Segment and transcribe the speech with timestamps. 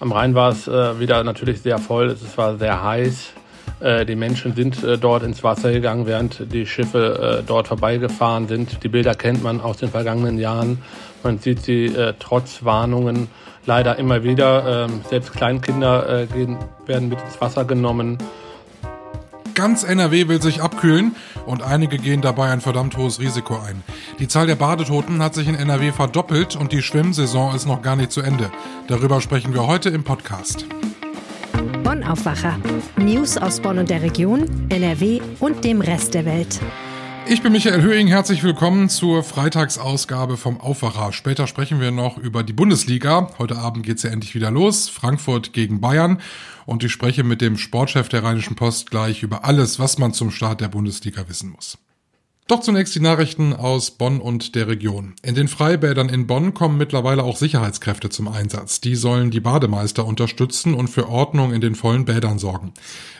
[0.00, 3.32] Am Rhein war es äh, wieder natürlich sehr voll, es war sehr heiß.
[3.80, 8.46] Äh, die Menschen sind äh, dort ins Wasser gegangen, während die Schiffe äh, dort vorbeigefahren
[8.46, 8.82] sind.
[8.84, 10.82] Die Bilder kennt man aus den vergangenen Jahren.
[11.24, 13.28] Man sieht sie äh, trotz Warnungen
[13.66, 14.86] leider immer wieder.
[14.86, 18.18] Ähm, selbst Kleinkinder gehen, werden mit ins Wasser genommen.
[19.58, 23.82] Ganz NRW will sich abkühlen und einige gehen dabei ein verdammt hohes Risiko ein.
[24.20, 27.96] Die Zahl der Badetoten hat sich in NRW verdoppelt und die Schwimmsaison ist noch gar
[27.96, 28.52] nicht zu Ende.
[28.86, 30.64] Darüber sprechen wir heute im Podcast.
[31.82, 32.56] Bonn Aufwacher.
[32.98, 36.60] News aus Bonn und der Region, NRW und dem Rest der Welt.
[37.30, 41.12] Ich bin Michael Höhing, herzlich willkommen zur Freitagsausgabe vom Aufwacher.
[41.12, 43.28] Später sprechen wir noch über die Bundesliga.
[43.38, 44.88] Heute Abend geht's ja endlich wieder los.
[44.88, 46.22] Frankfurt gegen Bayern
[46.64, 50.30] und ich spreche mit dem Sportchef der Rheinischen Post gleich über alles, was man zum
[50.30, 51.76] Start der Bundesliga wissen muss.
[52.48, 55.12] Doch zunächst die Nachrichten aus Bonn und der Region.
[55.22, 58.80] In den Freibädern in Bonn kommen mittlerweile auch Sicherheitskräfte zum Einsatz.
[58.80, 62.72] Die sollen die Bademeister unterstützen und für Ordnung in den vollen Bädern sorgen.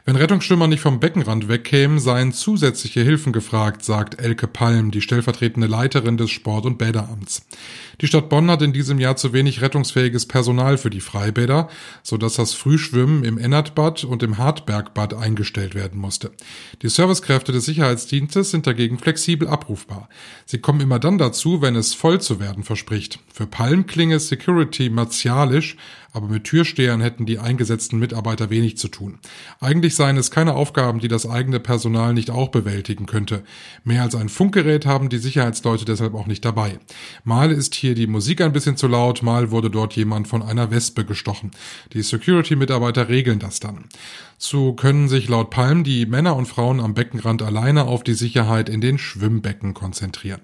[0.07, 5.67] Wenn Rettungsschwimmer nicht vom Beckenrand wegkämen, seien zusätzliche Hilfen gefragt, sagt Elke Palm, die stellvertretende
[5.67, 7.43] Leiterin des Sport- und Bäderamts.
[8.01, 11.69] Die Stadt Bonn hat in diesem Jahr zu wenig rettungsfähiges Personal für die Freibäder,
[12.03, 16.31] so dass das Frühschwimmen im Ennertbad und im Hartbergbad eingestellt werden musste.
[16.81, 19.18] Die Servicekräfte des Sicherheitsdienstes sind dagegen flexibel
[19.49, 20.09] abrufbar.
[20.47, 23.19] Sie kommen immer dann dazu, wenn es voll zu werden verspricht.
[23.33, 25.77] Für Palm klinge Security martialisch,
[26.13, 29.19] aber mit Türstehern hätten die eingesetzten Mitarbeiter wenig zu tun.
[29.61, 33.43] Eigentlich seien es keine Aufgaben, die das eigene Personal nicht auch bewältigen könnte.
[33.85, 36.79] Mehr als ein Funkgerät haben die Sicherheitsleute deshalb auch nicht dabei.
[37.25, 40.71] Mal ist hier die Musik ein bisschen zu laut, mal wurde dort jemand von einer
[40.71, 41.51] Wespe gestochen.
[41.93, 43.85] Die Security-Mitarbeiter regeln das dann.
[44.39, 48.69] So können sich laut Palm die Männer und Frauen am Beckenrand alleine auf die Sicherheit
[48.69, 50.41] in den Schwimmbecken konzentrieren.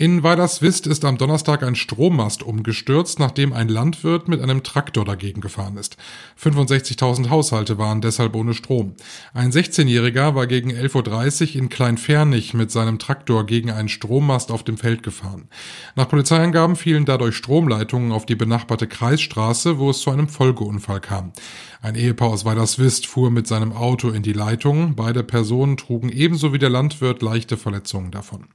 [0.00, 5.40] In Weilerswist ist am Donnerstag ein Strommast umgestürzt, nachdem ein Landwirt mit einem Traktor dagegen
[5.40, 5.96] gefahren ist.
[6.40, 8.94] 65.000 Haushalte waren deshalb ohne Strom.
[9.34, 14.62] Ein 16-Jähriger war gegen 11.30 Uhr in Kleinfernich mit seinem Traktor gegen einen Strommast auf
[14.62, 15.48] dem Feld gefahren.
[15.96, 21.32] Nach Polizeiangaben fielen dadurch Stromleitungen auf die benachbarte Kreisstraße, wo es zu einem Folgeunfall kam.
[21.80, 24.96] Ein Ehepaar aus Weilerswist fuhr mit seinem Auto in die Leitung.
[24.96, 28.46] Beide Personen trugen ebenso wie der Landwirt leichte Verletzungen davon.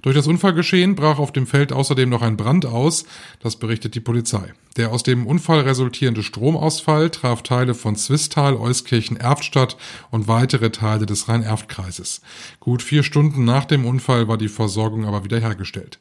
[0.00, 3.04] Durch das Unfallgeschehen brach auf dem Feld außerdem noch ein Brand aus.
[3.40, 4.54] Das berichtet die Polizei.
[4.76, 9.76] Der aus dem Unfall resultierende Stromausfall traf Teile von Zwistal, Euskirchen, Erftstadt
[10.10, 12.22] und weitere Teile des Rhein-Erft-Kreises.
[12.58, 15.98] Gut vier Stunden nach dem Unfall war die Versorgung aber wiederhergestellt.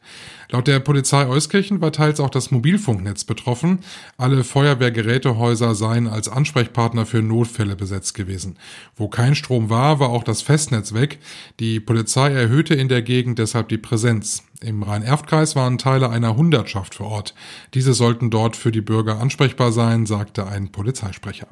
[0.50, 3.80] Laut der Polizei Euskirchen war teils auch das Mobilfunknetz betroffen.
[4.18, 8.58] Alle Feuerwehrgerätehäuser seien als Ansprechpartner für Notfälle besetzt gewesen.
[8.96, 11.20] Wo kein Strom war, war auch das Festnetz weg.
[11.60, 14.44] Die Polizei erhöhte in der Gegend deshalb die Präsenz.
[14.64, 17.34] Im Rhein-Erft-Kreis waren Teile einer Hundertschaft vor Ort.
[17.74, 21.48] Diese sollten dort für die Bürger ansprechbar sein, sagte ein Polizeisprecher.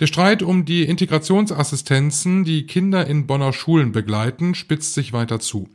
[0.00, 5.68] Der Streit um die Integrationsassistenzen, die Kinder in Bonner Schulen begleiten, spitzt sich weiter zu.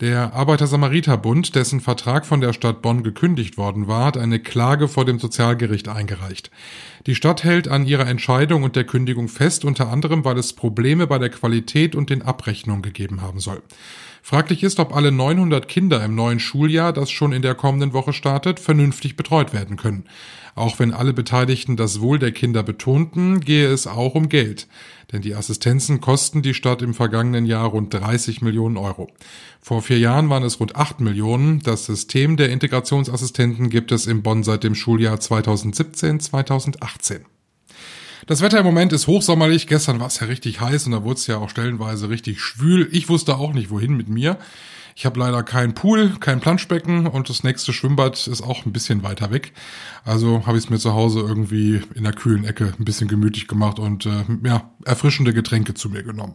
[0.00, 5.04] Der Arbeiter-Samariter-Bund, dessen Vertrag von der Stadt Bonn gekündigt worden war, hat eine Klage vor
[5.04, 6.50] dem Sozialgericht eingereicht.
[7.06, 11.06] Die Stadt hält an ihrer Entscheidung und der Kündigung fest, unter anderem, weil es Probleme
[11.06, 13.60] bei der Qualität und den Abrechnungen gegeben haben soll.
[14.28, 18.12] Fraglich ist, ob alle 900 Kinder im neuen Schuljahr, das schon in der kommenden Woche
[18.12, 20.04] startet, vernünftig betreut werden können.
[20.54, 24.68] Auch wenn alle Beteiligten das Wohl der Kinder betonten, gehe es auch um Geld.
[25.12, 29.08] Denn die Assistenzen kosten die Stadt im vergangenen Jahr rund 30 Millionen Euro.
[29.62, 31.60] Vor vier Jahren waren es rund 8 Millionen.
[31.60, 37.20] Das System der Integrationsassistenten gibt es in Bonn seit dem Schuljahr 2017-2018.
[38.26, 39.66] Das Wetter im Moment ist hochsommerlich.
[39.66, 42.88] Gestern war es ja richtig heiß und da wurde es ja auch stellenweise richtig schwül.
[42.92, 44.38] Ich wusste auch nicht, wohin mit mir.
[44.96, 49.04] Ich habe leider keinen Pool, kein Planschbecken und das nächste Schwimmbad ist auch ein bisschen
[49.04, 49.52] weiter weg.
[50.04, 53.46] Also habe ich es mir zu Hause irgendwie in der kühlen Ecke ein bisschen gemütlich
[53.46, 56.34] gemacht und äh, ja, erfrischende Getränke zu mir genommen.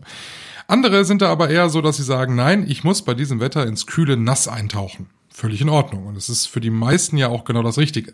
[0.68, 3.68] Andere sind da aber eher so, dass sie sagen, nein, ich muss bei diesem Wetter
[3.68, 6.06] ins kühle Nass eintauchen völlig in Ordnung.
[6.06, 8.14] Und es ist für die meisten ja auch genau das Richtige.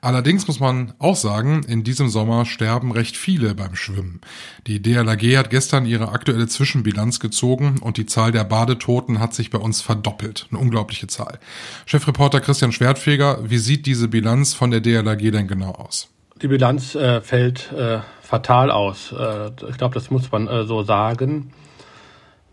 [0.00, 4.20] Allerdings muss man auch sagen, in diesem Sommer sterben recht viele beim Schwimmen.
[4.66, 9.50] Die DLAG hat gestern ihre aktuelle Zwischenbilanz gezogen und die Zahl der Badetoten hat sich
[9.50, 10.48] bei uns verdoppelt.
[10.50, 11.38] Eine unglaubliche Zahl.
[11.86, 16.08] Chefreporter Christian Schwertfeger, wie sieht diese Bilanz von der DLAG denn genau aus?
[16.42, 19.12] Die Bilanz äh, fällt äh, fatal aus.
[19.12, 21.52] Äh, ich glaube, das muss man äh, so sagen.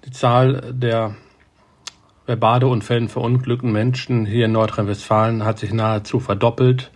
[0.06, 1.16] Die Zahl der
[2.26, 6.90] bei Badeunfällen verunglückten Menschen hier in Nordrhein-Westfalen hat sich nahezu verdoppelt.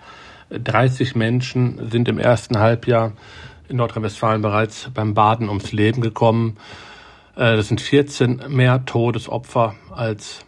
[0.49, 3.11] 30 Menschen sind im ersten Halbjahr
[3.67, 6.55] in Nordrhein-Westfalen bereits beim Baden ums Leben gekommen.
[7.35, 10.45] Äh, das sind 14 mehr Todesopfer als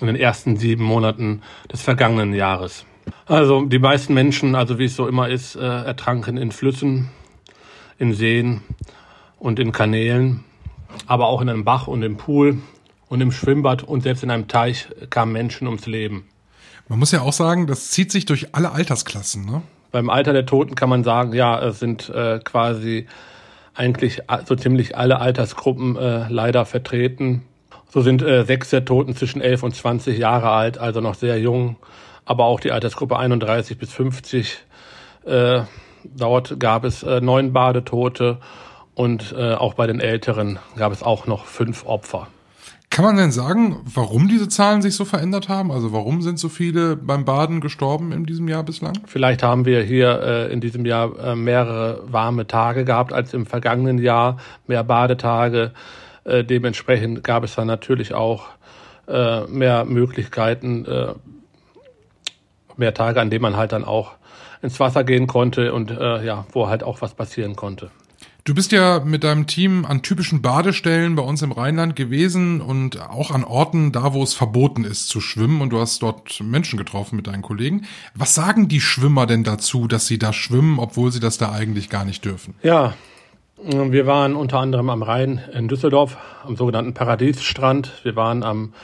[0.00, 2.86] in den ersten sieben Monaten des vergangenen Jahres.
[3.26, 7.10] Also die meisten Menschen, also wie es so immer ist, äh, ertranken in Flüssen,
[7.98, 8.62] in Seen
[9.38, 10.44] und in Kanälen,
[11.06, 12.58] aber auch in einem Bach und im Pool
[13.08, 16.28] und im Schwimmbad und selbst in einem Teich kamen Menschen ums Leben.
[16.88, 19.62] Man muss ja auch sagen, das zieht sich durch alle Altersklassen, ne?
[19.92, 23.06] Beim Alter der Toten kann man sagen, ja, es sind äh, quasi
[23.74, 27.42] eigentlich so ziemlich alle Altersgruppen äh, leider vertreten.
[27.88, 31.38] So sind äh, sechs der Toten zwischen 11 und 20 Jahre alt, also noch sehr
[31.38, 31.76] jung.
[32.24, 34.58] Aber auch die Altersgruppe 31 bis 50.
[35.24, 35.62] Äh,
[36.04, 38.38] dort gab es äh, neun Badetote
[38.94, 42.28] und äh, auch bei den Älteren gab es auch noch fünf Opfer.
[42.96, 45.70] Kann man denn sagen, warum diese Zahlen sich so verändert haben?
[45.70, 48.94] Also warum sind so viele beim Baden gestorben in diesem Jahr bislang?
[49.04, 53.44] Vielleicht haben wir hier äh, in diesem Jahr äh, mehrere warme Tage gehabt als im
[53.44, 55.72] vergangenen Jahr, mehr Badetage.
[56.24, 58.46] Äh, dementsprechend gab es dann natürlich auch
[59.08, 61.12] äh, mehr Möglichkeiten, äh,
[62.78, 64.12] mehr Tage, an denen man halt dann auch
[64.62, 67.90] ins Wasser gehen konnte und äh, ja, wo halt auch was passieren konnte.
[68.46, 73.00] Du bist ja mit deinem Team an typischen Badestellen bei uns im Rheinland gewesen und
[73.00, 76.76] auch an Orten, da wo es verboten ist zu schwimmen und du hast dort Menschen
[76.76, 77.86] getroffen mit deinen Kollegen.
[78.14, 81.90] Was sagen die Schwimmer denn dazu, dass sie da schwimmen, obwohl sie das da eigentlich
[81.90, 82.54] gar nicht dürfen?
[82.62, 82.94] Ja,
[83.56, 88.04] wir waren unter anderem am Rhein in Düsseldorf, am sogenannten Paradiesstrand.
[88.04, 88.74] Wir waren am,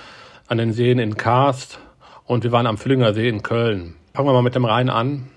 [0.48, 1.78] an den Seen in Karst
[2.24, 3.94] und wir waren am Füllinger See in Köln.
[4.12, 5.28] Fangen wir mal mit dem Rhein an.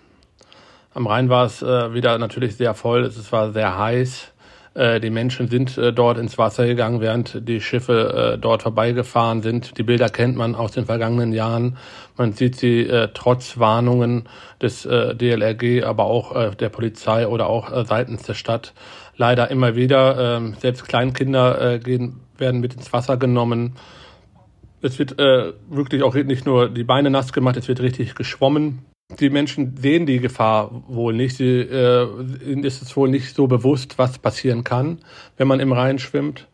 [0.96, 4.32] Am Rhein war es äh, wieder natürlich sehr voll, es war sehr heiß.
[4.76, 9.42] Äh, die Menschen sind äh, dort ins Wasser gegangen, während die Schiffe äh, dort vorbeigefahren
[9.42, 9.78] sind.
[9.78, 11.76] Die Bilder kennt man aus den vergangenen Jahren.
[12.16, 14.30] Man sieht sie äh, trotz Warnungen
[14.62, 18.74] des äh, DLRG, aber auch der Polizei oder auch seitens der Stadt
[19.18, 20.38] leider immer wieder.
[20.38, 23.76] Äh, selbst Kleinkinder gehen, werden mit ins Wasser genommen.
[24.82, 29.30] Es wird wirklich auch nicht nur die Beine nass gemacht, es wird richtig geschwommen die
[29.30, 31.38] Menschen sehen die Gefahr wohl nicht.
[31.38, 32.08] Sie, äh,
[32.62, 35.00] ist es wohl nicht so bewusst, was passieren kann,
[35.38, 36.48] wenn man im Rhein schwimmt.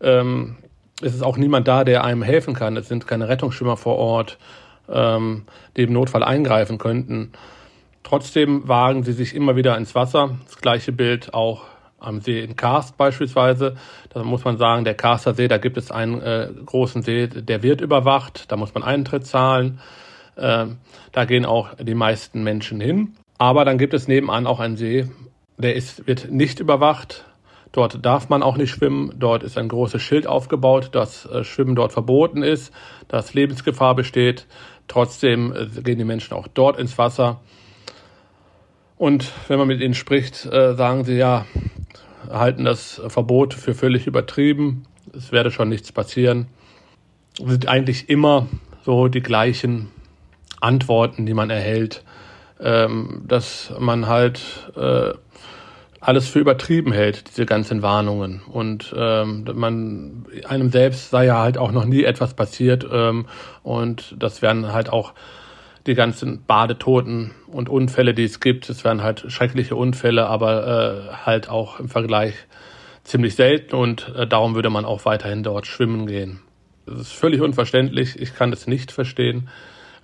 [0.00, 0.56] Ähm,
[1.00, 2.76] es ist auch niemand da, der einem helfen kann.
[2.76, 4.38] Es sind keine Rettungsschwimmer vor Ort,
[4.88, 5.44] ähm,
[5.76, 7.32] die im Notfall eingreifen könnten.
[8.02, 10.38] Trotzdem wagen sie sich immer wieder ins Wasser.
[10.44, 11.64] Das gleiche Bild auch
[12.00, 13.76] am See in Karst beispielsweise.
[14.10, 17.62] Da muss man sagen, der Karster See, da gibt es einen äh, großen See, der
[17.62, 18.50] wird überwacht.
[18.50, 19.78] Da muss man Eintritt zahlen.
[20.36, 20.78] Ähm,
[21.12, 23.14] da gehen auch die meisten Menschen hin.
[23.38, 25.08] Aber dann gibt es nebenan auch einen See,
[25.58, 27.24] der ist, wird nicht überwacht.
[27.72, 29.14] Dort darf man auch nicht schwimmen.
[29.18, 32.72] Dort ist ein großes Schild aufgebaut, dass äh, Schwimmen dort verboten ist,
[33.08, 34.46] dass Lebensgefahr besteht.
[34.88, 37.40] Trotzdem äh, gehen die Menschen auch dort ins Wasser.
[38.96, 41.46] Und wenn man mit ihnen spricht, äh, sagen sie ja,
[42.30, 44.84] halten das Verbot für völlig übertrieben.
[45.16, 46.46] Es werde schon nichts passieren.
[47.42, 48.46] Es sind eigentlich immer
[48.84, 49.90] so die gleichen
[50.62, 52.04] Antworten, die man erhält,
[52.60, 54.40] ähm, dass man halt
[54.76, 55.12] äh,
[56.00, 58.42] alles für übertrieben hält, diese ganzen Warnungen.
[58.50, 62.86] Und ähm, man einem selbst sei ja halt auch noch nie etwas passiert.
[62.90, 63.26] Ähm,
[63.62, 65.14] und das wären halt auch
[65.86, 68.68] die ganzen Badetoten und Unfälle, die es gibt.
[68.68, 72.34] Es wären halt schreckliche Unfälle, aber äh, halt auch im Vergleich
[73.04, 76.40] ziemlich selten und äh, darum würde man auch weiterhin dort schwimmen gehen.
[76.86, 78.20] Das ist völlig unverständlich.
[78.20, 79.48] Ich kann es nicht verstehen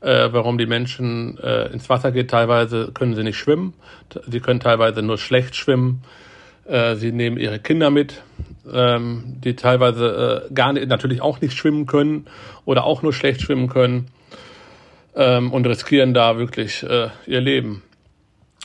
[0.01, 2.29] äh, warum die Menschen äh, ins Wasser gehen.
[2.29, 3.75] Teilweise können sie nicht schwimmen,
[4.27, 6.03] sie können teilweise nur schlecht schwimmen.
[6.69, 8.23] Äh, sie nehmen ihre Kinder mit,
[8.71, 12.27] ähm, die teilweise äh, gar nicht, natürlich auch nicht schwimmen können
[12.67, 14.09] oder auch nur schlecht schwimmen können
[15.15, 17.83] ähm, und riskieren da wirklich äh, ihr Leben.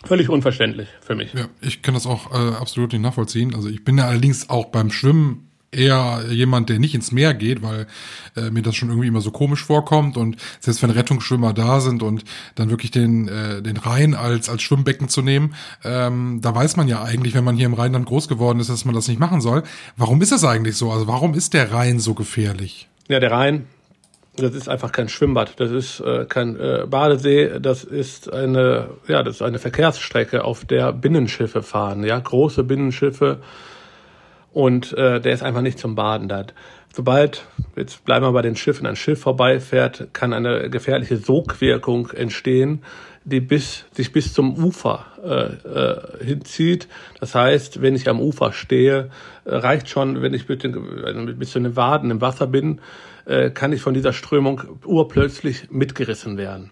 [0.03, 1.33] Völlig unverständlich für mich.
[1.33, 3.55] Ja, ich kann das auch äh, absolut nicht nachvollziehen.
[3.55, 7.61] Also ich bin ja allerdings auch beim Schwimmen eher jemand, der nicht ins Meer geht,
[7.61, 7.87] weil
[8.35, 12.03] äh, mir das schon irgendwie immer so komisch vorkommt und selbst wenn Rettungsschwimmer da sind
[12.03, 12.23] und
[12.55, 16.87] dann wirklich den äh, den Rhein als als Schwimmbecken zu nehmen, ähm, da weiß man
[16.87, 19.41] ja eigentlich, wenn man hier im Rheinland groß geworden ist, dass man das nicht machen
[19.41, 19.63] soll.
[19.97, 20.91] Warum ist das eigentlich so?
[20.91, 22.87] Also warum ist der Rhein so gefährlich?
[23.07, 23.67] Ja, der Rhein,
[24.35, 29.21] das ist einfach kein Schwimmbad, das ist äh, kein äh, Badesee, das ist eine ja,
[29.23, 33.39] das ist eine Verkehrsstrecke, auf der Binnenschiffe fahren, ja, große Binnenschiffe
[34.53, 36.45] und äh, der ist einfach nicht zum Baden da.
[36.95, 37.45] Sobald,
[37.75, 42.83] jetzt bleiben wir bei den Schiffen, ein Schiff vorbeifährt, kann eine gefährliche Sogwirkung entstehen,
[43.25, 46.87] die bis, sich bis zum Ufer äh, äh, hinzieht.
[47.19, 49.09] Das heißt, wenn ich am Ufer stehe,
[49.45, 52.79] äh, reicht schon, wenn ich mit den, bis zu den Waden im Wasser bin,
[53.25, 56.71] äh, kann ich von dieser Strömung urplötzlich mitgerissen werden.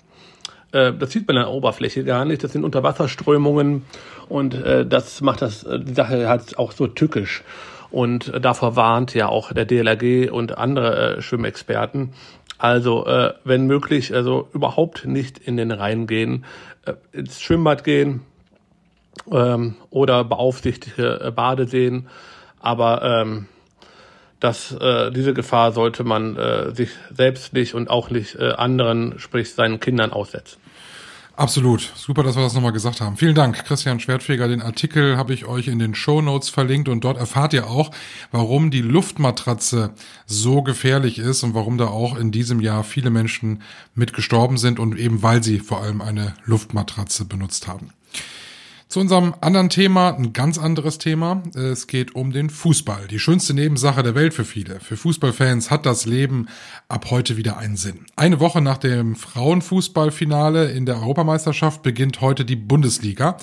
[0.71, 2.43] Äh, das sieht man an der Oberfläche gar nicht.
[2.43, 3.83] Das sind Unterwasserströmungen
[4.29, 7.43] und äh, das macht das äh, die Sache halt auch so tückisch.
[7.91, 12.13] Und davor warnt ja auch der DLRG und andere äh, Schwimmexperten.
[12.57, 16.45] Also, äh, wenn möglich, also überhaupt nicht in den Rhein gehen,
[16.85, 18.21] äh, ins Schwimmbad gehen
[19.31, 22.07] ähm, oder beaufsichtigte äh, Badeseen.
[22.59, 23.47] Aber ähm,
[24.41, 29.17] dass äh, diese Gefahr sollte man äh, sich selbst nicht und auch nicht äh, anderen,
[29.19, 30.57] sprich seinen Kindern aussetzen.
[31.35, 31.91] Absolut.
[31.95, 33.17] Super, dass wir das nochmal gesagt haben.
[33.17, 34.47] Vielen Dank, Christian Schwertfeger.
[34.47, 37.91] Den Artikel habe ich euch in den Show Notes verlinkt und dort erfahrt ihr auch,
[38.31, 39.91] warum die Luftmatratze
[40.25, 43.63] so gefährlich ist und warum da auch in diesem Jahr viele Menschen
[43.95, 47.91] mit gestorben sind und eben weil sie vor allem eine Luftmatratze benutzt haben.
[48.91, 51.43] Zu unserem anderen Thema, ein ganz anderes Thema.
[51.55, 53.07] Es geht um den Fußball.
[53.07, 54.81] Die schönste Nebensache der Welt für viele.
[54.81, 56.47] Für Fußballfans hat das Leben
[56.89, 58.05] ab heute wieder einen Sinn.
[58.17, 63.37] Eine Woche nach dem Frauenfußballfinale in der Europameisterschaft beginnt heute die Bundesliga.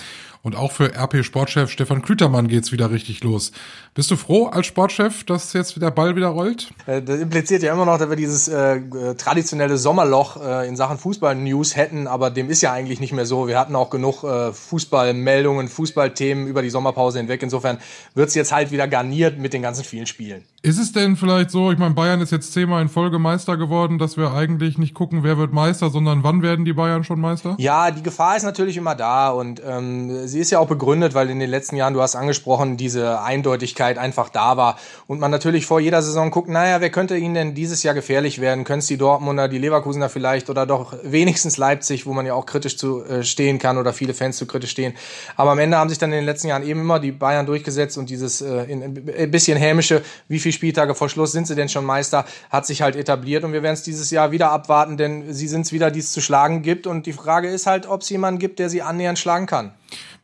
[0.49, 3.53] Und auch für RP Sportchef Stefan Klütermann geht's wieder richtig los.
[3.93, 6.71] Bist du froh als Sportchef, dass jetzt der Ball wieder rollt?
[6.87, 8.81] Äh, das impliziert ja immer noch, dass wir dieses äh,
[9.17, 13.47] traditionelle Sommerloch äh, in Sachen Fußball-News hätten, aber dem ist ja eigentlich nicht mehr so.
[13.47, 17.43] Wir hatten auch genug äh, Fußballmeldungen, Fußballthemen über die Sommerpause hinweg.
[17.43, 17.77] Insofern
[18.15, 20.45] wird's jetzt halt wieder garniert mit den ganzen vielen Spielen.
[20.63, 23.99] Ist es denn vielleicht so, ich meine, Bayern ist jetzt zehnmal in Folge Meister geworden,
[23.99, 27.55] dass wir eigentlich nicht gucken, wer wird Meister, sondern wann werden die Bayern schon Meister?
[27.59, 31.31] Ja, die Gefahr ist natürlich immer da und ähm, sie ist ja auch begründet, weil
[31.31, 35.67] in den letzten Jahren, du hast angesprochen, diese Eindeutigkeit einfach da war und man natürlich
[35.67, 38.65] vor jeder Saison guckt, naja, wer könnte ihnen denn dieses Jahr gefährlich werden?
[38.65, 42.47] Können es die Dortmunder, die Leverkusener vielleicht oder doch wenigstens Leipzig, wo man ja auch
[42.47, 44.95] kritisch zu äh, stehen kann oder viele Fans zu kritisch stehen.
[45.37, 47.99] Aber am Ende haben sich dann in den letzten Jahren eben immer die Bayern durchgesetzt
[47.99, 51.69] und dieses äh, in, ein bisschen hämische, wie viele Spieltage vor Schluss sind sie denn
[51.69, 55.33] schon Meister, hat sich halt etabliert und wir werden es dieses Jahr wieder abwarten, denn
[55.33, 58.03] sie sind es wieder, die es zu schlagen gibt und die Frage ist halt, ob
[58.03, 59.73] es jemanden gibt, der sie annähernd schlagen kann.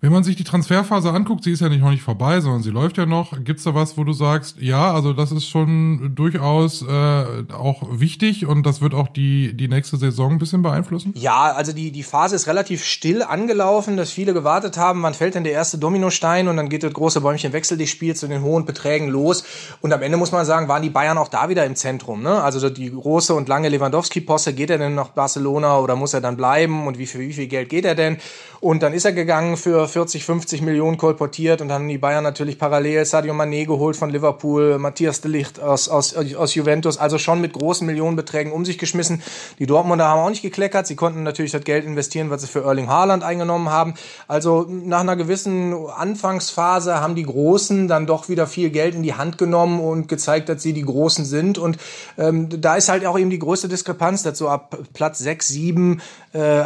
[0.01, 2.71] Wenn man sich die Transferphase anguckt, sie ist ja nicht noch nicht vorbei, sondern sie
[2.71, 3.43] läuft ja noch.
[3.43, 8.45] Gibt's da was, wo du sagst, ja, also das ist schon durchaus äh, auch wichtig
[8.45, 11.15] und das wird auch die die nächste Saison ein bisschen beeinflussen?
[11.17, 15.37] Ja, also die die Phase ist relativ still angelaufen, dass viele gewartet haben, wann fällt
[15.37, 18.43] denn der erste Dominostein und dann geht das große Bäumchen Wechsel dich Spiel zu den
[18.43, 19.45] hohen Beträgen los
[19.81, 22.43] und am Ende muss man sagen, waren die Bayern auch da wieder im Zentrum, ne?
[22.43, 26.21] Also die große und lange Lewandowski Posse, geht er denn nach Barcelona oder muss er
[26.21, 28.19] dann bleiben und wie viel wie viel Geld geht er denn?
[28.61, 32.25] Und dann ist er gegangen für 40, 50 Millionen kolportiert und dann haben die Bayern
[32.25, 37.19] natürlich parallel Sadio Mané geholt von Liverpool, Matthias de Ligt aus, aus, aus Juventus, also
[37.19, 39.23] schon mit großen Millionenbeträgen um sich geschmissen.
[39.59, 42.65] Die Dortmunder haben auch nicht gekleckert, sie konnten natürlich das Geld investieren, was sie für
[42.65, 43.95] Erling Haaland eingenommen haben.
[44.29, 49.15] Also nach einer gewissen Anfangsphase haben die Großen dann doch wieder viel Geld in die
[49.15, 51.79] Hand genommen und gezeigt, dass sie die Großen sind und
[52.19, 56.01] ähm, da ist halt auch eben die größte Diskrepanz dazu ab Platz 6, 7
[56.33, 56.65] äh,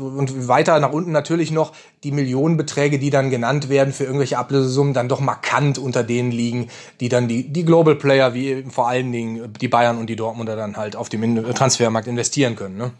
[0.00, 1.72] und weiter nach unten natürlich noch
[2.04, 6.68] die Millionenbeträge, die dann genannt werden für irgendwelche Ablösesummen, dann doch markant unter denen liegen,
[7.00, 10.54] die dann die, die Global Player, wie vor allen Dingen die Bayern und die Dortmunder
[10.54, 12.76] dann halt auf dem Transfermarkt investieren können.
[12.76, 12.90] Ne?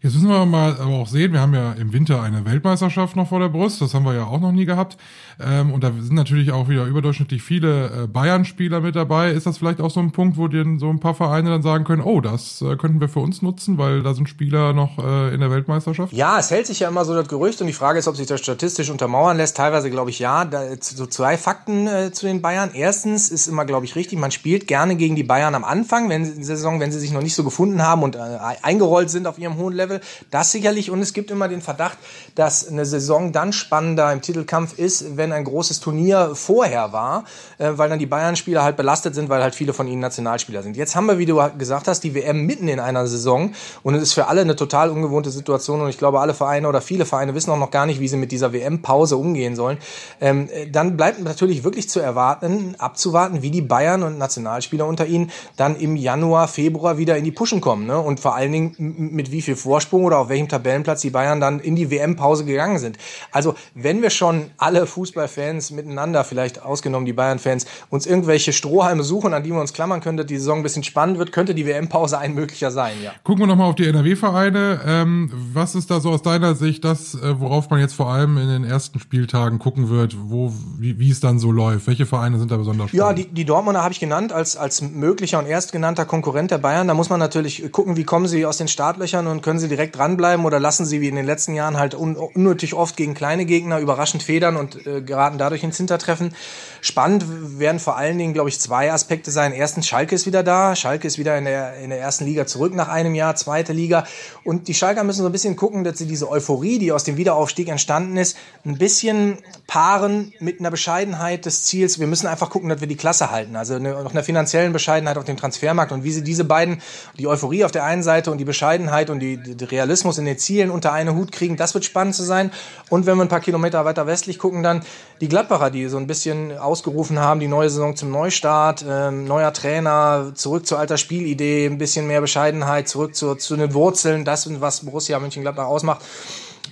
[0.00, 3.28] Jetzt müssen wir mal aber auch sehen, wir haben ja im Winter eine Weltmeisterschaft noch
[3.28, 4.96] vor der Brust, das haben wir ja auch noch nie gehabt.
[5.40, 9.30] Ähm, und da sind natürlich auch wieder überdurchschnittlich viele äh, Bayern-Spieler mit dabei.
[9.30, 11.84] Ist das vielleicht auch so ein Punkt, wo dir so ein paar Vereine dann sagen
[11.84, 15.34] können, oh, das äh, könnten wir für uns nutzen, weil da sind Spieler noch äh,
[15.34, 16.12] in der Weltmeisterschaft?
[16.12, 18.26] Ja, es hält sich ja immer so das Gerücht und die Frage ist, ob sich
[18.26, 19.56] das statistisch untermauern lässt.
[19.56, 20.44] Teilweise glaube ich ja.
[20.44, 22.70] Da, so zwei Fakten äh, zu den Bayern.
[22.74, 26.24] Erstens ist immer, glaube ich, richtig, man spielt gerne gegen die Bayern am Anfang, wenn
[26.24, 28.20] sie, Saison, wenn sie sich noch nicht so gefunden haben und äh,
[28.62, 30.00] eingerollt sind auf ihrem hohen Level.
[30.30, 30.90] Das sicherlich.
[30.90, 31.98] Und es gibt immer den Verdacht,
[32.34, 37.24] dass eine Saison dann spannender im Titelkampf ist, wenn ein großes Turnier vorher war,
[37.58, 40.76] äh, weil dann die Bayern-Spieler halt belastet sind, weil halt viele von ihnen Nationalspieler sind.
[40.76, 43.52] Jetzt haben wir, wie du gesagt hast, die WM mitten in einer Saison
[43.82, 46.80] und es ist für alle eine total ungewohnte Situation und ich glaube, alle Vereine oder
[46.80, 49.78] viele Vereine wissen auch noch gar nicht, wie sie mit dieser WM-Pause umgehen sollen.
[50.20, 55.30] Ähm, dann bleibt natürlich wirklich zu erwarten, abzuwarten, wie die Bayern und Nationalspieler unter ihnen
[55.56, 57.98] dann im Januar, Februar wieder in die Puschen kommen ne?
[57.98, 61.60] und vor allen Dingen mit wie viel Vorsprung oder auf welchem Tabellenplatz die Bayern dann
[61.60, 62.98] in die WM-Pause gegangen sind.
[63.30, 69.34] Also wenn wir schon alle Fußballfans miteinander, vielleicht ausgenommen die Bayern-Fans, uns irgendwelche Strohhalme suchen,
[69.34, 71.66] an die wir uns klammern können, dass die Saison ein bisschen spannend wird, könnte die
[71.66, 73.12] WM-Pause ein möglicher sein, ja.
[73.24, 74.80] Gucken wir nochmal auf die NRW-Vereine.
[74.86, 78.38] Ähm, was ist da so aus deiner Sicht das, äh, worauf man jetzt vor allem
[78.38, 81.86] in den ersten Spieltagen gucken wird, wo, wie, wie es dann so läuft?
[81.86, 83.18] Welche Vereine sind da besonders spannend?
[83.18, 86.88] Ja, die, die Dortmunder habe ich genannt als, als möglicher und erstgenannter Konkurrent der Bayern.
[86.88, 89.96] Da muss man natürlich gucken, wie kommen sie aus den Startlöchern und können sie direkt
[89.96, 93.44] dranbleiben oder lassen sie wie in den letzten Jahren halt un unnötig oft gegen kleine
[93.44, 96.34] Gegner überraschend federn und äh, geraten dadurch ins Hintertreffen.
[96.80, 99.52] Spannend werden vor allen Dingen, glaube ich, zwei Aspekte sein.
[99.52, 100.74] Erstens, Schalke ist wieder da.
[100.74, 104.04] Schalke ist wieder in der, in der ersten Liga zurück nach einem Jahr, zweite Liga.
[104.44, 107.16] Und die Schalker müssen so ein bisschen gucken, dass sie diese Euphorie, die aus dem
[107.16, 111.98] Wiederaufstieg entstanden ist, ein bisschen paaren mit einer Bescheidenheit des Ziels.
[112.00, 113.56] Wir müssen einfach gucken, dass wir die Klasse halten.
[113.56, 116.82] Also noch einer finanziellen Bescheidenheit auf dem Transfermarkt und wie sie diese beiden,
[117.18, 120.38] die Euphorie auf der einen Seite und die Bescheidenheit und die, die Realismus in den
[120.38, 122.50] Zielen unter einen Hut kriegen, das wird spannend zu sein.
[122.88, 124.82] Und wenn wir ein paar Kilometer weiter westlich gucken, dann
[125.20, 129.52] die Gladbacher, die so ein bisschen ausgerufen haben, die neue Saison zum Neustart, ähm, neuer
[129.52, 134.48] Trainer, zurück zur alter Spielidee, ein bisschen mehr Bescheidenheit, zurück zu, zu den Wurzeln, das,
[134.60, 136.02] was Borussia Mönchengladbach ausmacht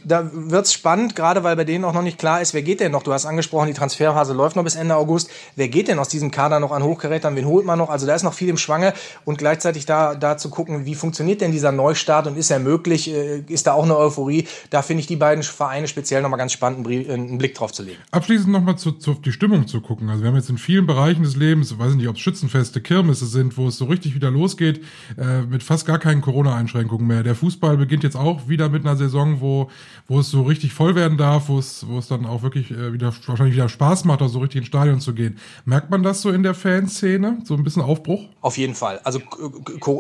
[0.05, 2.93] da wird's spannend, gerade weil bei denen auch noch nicht klar ist, wer geht denn
[2.93, 3.03] noch?
[3.03, 5.31] Du hast angesprochen, die Transferphase läuft noch bis Ende August.
[5.57, 7.37] Wer geht denn aus diesem Kader noch an Hochgerätern?
[7.37, 7.91] Wen holt man noch?
[7.91, 8.93] Also da ist noch viel im Schwange
[9.25, 13.13] und gleichzeitig da, da zu gucken, wie funktioniert denn dieser Neustart und ist er möglich?
[13.13, 14.47] Äh, ist da auch eine Euphorie?
[14.71, 17.99] Da finde ich die beiden Vereine speziell nochmal ganz spannend, einen Blick drauf zu legen.
[18.11, 20.09] Abschließend nochmal zu, zu die Stimmung zu gucken.
[20.11, 23.27] Also wir haben jetzt in vielen Bereichen des Lebens, weiß nicht, ob es Schützenfeste, Kirmesse
[23.27, 24.83] sind, wo es so richtig wieder losgeht,
[25.19, 27.23] äh, mit fast gar keinen Corona-Einschränkungen mehr.
[27.23, 29.71] Der Fußball beginnt jetzt auch wieder mit einer Saison, wo,
[30.09, 32.93] wo es so richtig voll werden darf, wo es, wo es dann auch wirklich äh,
[32.93, 35.39] wieder wahrscheinlich wieder Spaß macht, da so richtig ins Stadion zu gehen.
[35.65, 37.39] Merkt man das so in der Fanszene?
[37.45, 38.25] So ein bisschen Aufbruch?
[38.41, 39.01] Auf jeden Fall.
[39.05, 39.21] Also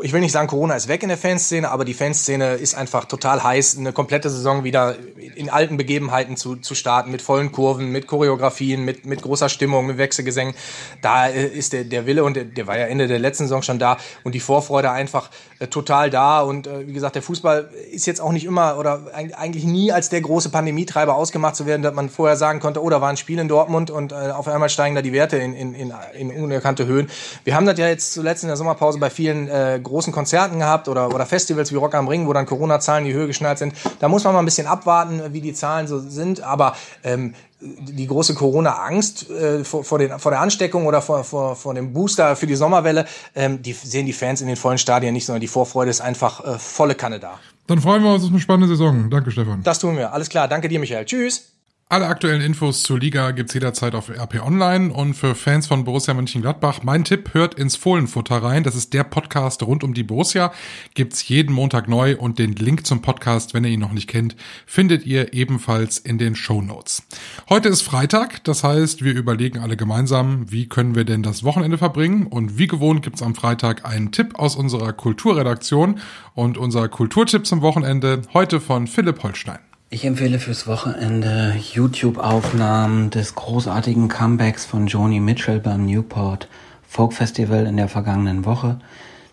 [0.03, 3.05] ich will nicht sagen, Corona ist weg in der Fanszene, aber die Fanszene ist einfach
[3.05, 4.97] total heiß, eine komplette Saison wieder
[5.37, 9.87] in alten Begebenheiten zu, zu starten, mit vollen Kurven, mit Choreografien, mit, mit großer Stimmung,
[9.87, 10.55] mit Wechselgesängen.
[11.03, 13.63] Da äh, ist der, der Wille und der, der war ja Ende der letzten Saison
[13.63, 16.41] schon da und die Vorfreude einfach äh, total da.
[16.41, 20.09] Und äh, wie gesagt, der Fußball ist jetzt auch nicht immer oder eigentlich nie als
[20.09, 23.17] der große Pandemietreiber ausgemacht zu werden, dass man vorher sagen konnte, oh, da war ein
[23.17, 26.31] Spiel in Dortmund und äh, auf einmal steigen da die Werte in, in, in, in
[26.31, 27.11] unerkannte Höhen.
[27.45, 30.89] Wir haben das ja jetzt zuletzt in der Sommerpause bei vielen äh, großen Konzerten gehabt
[30.89, 33.75] oder, oder Festivals wie Rock am Ring, wo dann Corona-Zahlen die Höhe geschnallt sind.
[33.99, 36.43] Da muss man mal ein bisschen abwarten, wie die Zahlen so sind.
[36.43, 41.75] Aber ähm, die große Corona-Angst äh, vor, vor, vor der Ansteckung oder vor, vor, vor
[41.75, 45.27] dem Booster für die Sommerwelle, ähm, die sehen die Fans in den vollen Stadien nicht,
[45.27, 47.39] sondern die Vorfreude ist einfach äh, volle Kanne da.
[47.71, 49.09] Dann freuen wir uns auf eine spannende Saison.
[49.11, 49.63] Danke, Stefan.
[49.63, 50.13] Das tun wir.
[50.13, 50.49] Alles klar.
[50.49, 51.05] Danke dir, Michael.
[51.05, 51.50] Tschüss.
[51.93, 56.15] Alle aktuellen Infos zur Liga gibt's jederzeit auf RP Online und für Fans von Borussia
[56.15, 58.63] Mönchengladbach, mein Tipp, hört ins Fohlenfutter rein.
[58.63, 60.53] Das ist der Podcast rund um die Borussia.
[60.95, 64.37] Gibt's jeden Montag neu und den Link zum Podcast, wenn ihr ihn noch nicht kennt,
[64.67, 67.03] findet ihr ebenfalls in den Show Notes.
[67.49, 71.77] Heute ist Freitag, das heißt, wir überlegen alle gemeinsam, wie können wir denn das Wochenende
[71.77, 75.99] verbringen und wie gewohnt gibt's am Freitag einen Tipp aus unserer Kulturredaktion
[76.35, 79.59] und unser Kulturtipp zum Wochenende heute von Philipp Holstein.
[79.93, 86.47] Ich empfehle fürs Wochenende YouTube-Aufnahmen des großartigen Comebacks von Joni Mitchell beim Newport
[86.87, 88.79] Folk Festival in der vergangenen Woche.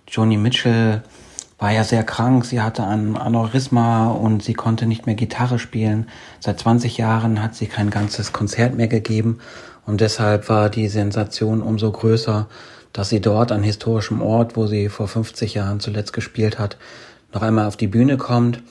[0.08, 1.04] Joni Mitchell
[1.60, 6.08] war ja sehr krank, sie hatte ein Aneurysma und sie konnte nicht mehr Gitarre spielen.
[6.40, 9.38] Seit 20 Jahren hat sie kein ganzes Konzert mehr gegeben
[9.86, 12.48] und deshalb war die Sensation umso größer,
[12.94, 16.78] dass sie dort an historischem Ort, wo sie vor 50 Jahren zuletzt gespielt hat,
[17.32, 18.64] noch einmal auf die Bühne kommt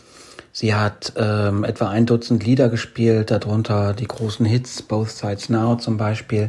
[0.59, 5.77] Sie hat ähm, etwa ein Dutzend Lieder gespielt, darunter die großen Hits, Both Sides Now
[5.77, 6.49] zum Beispiel.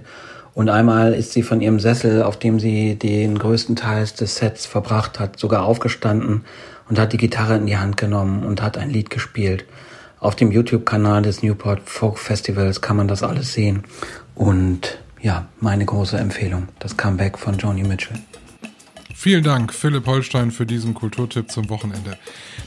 [0.54, 4.65] Und einmal ist sie von ihrem Sessel, auf dem sie den größten Teil des Sets
[4.65, 6.46] verbracht hat, sogar aufgestanden
[6.88, 9.65] und hat die Gitarre in die Hand genommen und hat ein Lied gespielt.
[10.22, 13.84] Auf dem YouTube-Kanal des Newport Folk Festivals kann man das alles sehen.
[14.36, 18.20] Und ja, meine große Empfehlung, das Comeback von Joni Mitchell.
[19.19, 22.19] Vielen Dank, Philipp Holstein, für diesen Kulturtipp zum Wochenende.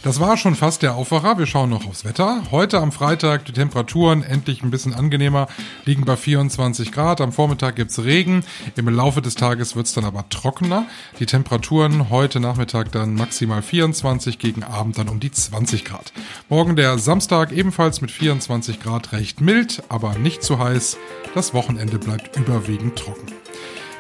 [0.03, 1.39] Das war schon fast der Aufwacher.
[1.39, 2.43] Wir schauen noch aufs Wetter.
[2.51, 5.47] Heute am Freitag die Temperaturen endlich ein bisschen angenehmer,
[5.85, 7.21] liegen bei 24 Grad.
[7.21, 8.43] Am Vormittag gibt's Regen.
[8.75, 10.87] Im Laufe des Tages wird's dann aber trockener.
[11.21, 16.13] Die Temperaturen heute Nachmittag dann maximal 24, gegen Abend dann um die 20 Grad.
[16.49, 20.99] Morgen der Samstag ebenfalls mit 24 Grad recht mild, aber nicht zu heiß.
[21.33, 23.29] Das Wochenende bleibt überwiegend trocken.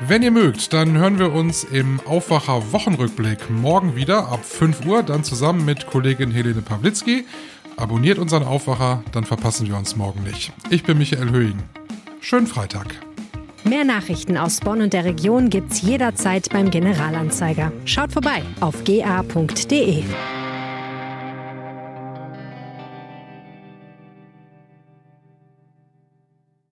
[0.02, 5.02] Wenn ihr mögt, dann hören wir uns im Aufwacher Wochenrückblick morgen wieder ab 5 Uhr,
[5.02, 7.26] dann zusammen mit Kollegin Helene Pawlitzki.
[7.76, 10.52] Abonniert unseren Aufwacher, dann verpassen wir uns morgen nicht.
[10.70, 11.58] Ich bin Michael Höhing.
[12.22, 12.86] Schönen Freitag.
[13.64, 17.70] Mehr Nachrichten aus Bonn und der Region gibt's jederzeit beim Generalanzeiger.
[17.84, 20.02] Schaut vorbei auf ga.de.